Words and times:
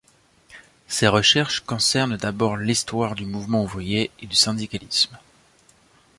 Ses 0.87 1.07
recherches 1.07 1.59
concernent 1.59 2.17
d'abord 2.17 2.57
l'histoire 2.57 3.13
du 3.13 3.27
mouvement 3.27 3.61
ouvrier 3.63 4.09
et 4.19 4.25
du 4.25 4.33
syndicalisme. 4.35 5.15